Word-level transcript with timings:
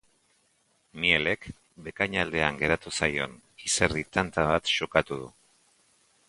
Mielek 1.01 1.43
bekain 1.87 2.17
aldean 2.21 2.57
geratu 2.63 2.95
zaion 3.01 3.37
izerdi 3.69 4.05
tanta 4.19 4.47
bat 4.53 4.73
xukatu 4.79 5.21
du. 5.23 5.29